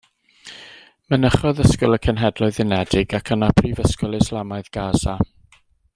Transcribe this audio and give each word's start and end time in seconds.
Mynychodd 1.13 1.61
ysgol 1.65 1.97
y 1.97 1.99
Cenhedloedd 2.07 2.59
Unedig 2.65 3.13
ac 3.19 3.31
yna 3.37 3.51
Prifysgol 3.61 4.19
Islamaidd 4.21 4.73
Gasa. 4.79 5.17